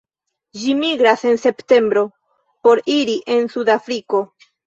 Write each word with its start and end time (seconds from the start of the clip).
Ĝi 0.61 0.71
migras 0.77 1.25
en 1.31 1.37
septembro 1.41 2.03
por 2.67 2.83
iri 2.97 3.17
en 3.35 3.47
Sudafriko. 3.57 4.25